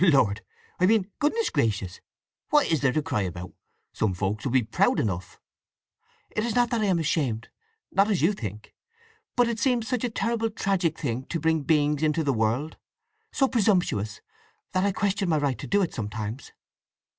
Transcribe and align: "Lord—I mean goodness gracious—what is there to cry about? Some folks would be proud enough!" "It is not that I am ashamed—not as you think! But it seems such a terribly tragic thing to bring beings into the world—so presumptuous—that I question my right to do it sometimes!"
"Lord—I 0.03 0.87
mean 0.87 1.11
goodness 1.19 1.51
gracious—what 1.51 2.65
is 2.71 2.81
there 2.81 2.91
to 2.91 3.03
cry 3.03 3.21
about? 3.21 3.53
Some 3.93 4.15
folks 4.15 4.43
would 4.43 4.53
be 4.53 4.63
proud 4.63 4.99
enough!" 4.99 5.39
"It 6.31 6.43
is 6.43 6.55
not 6.55 6.71
that 6.71 6.81
I 6.81 6.85
am 6.85 6.97
ashamed—not 6.97 8.09
as 8.09 8.19
you 8.23 8.33
think! 8.33 8.73
But 9.35 9.47
it 9.47 9.59
seems 9.59 9.87
such 9.87 10.03
a 10.03 10.09
terribly 10.09 10.49
tragic 10.49 10.97
thing 10.97 11.25
to 11.25 11.39
bring 11.39 11.61
beings 11.61 12.01
into 12.01 12.23
the 12.23 12.33
world—so 12.33 13.47
presumptuous—that 13.47 14.83
I 14.83 14.91
question 14.91 15.29
my 15.29 15.37
right 15.37 15.59
to 15.59 15.67
do 15.67 15.83
it 15.83 15.93
sometimes!" 15.93 16.51